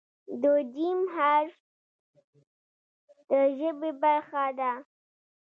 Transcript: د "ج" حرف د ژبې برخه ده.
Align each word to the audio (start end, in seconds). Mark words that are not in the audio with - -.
د 0.41 0.43
"ج" 0.75 0.79
حرف 1.13 1.55
د 3.29 3.31
ژبې 3.57 3.91
برخه 4.01 4.45
ده. 4.59 4.71